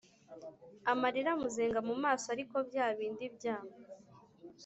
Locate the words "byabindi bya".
2.67-3.57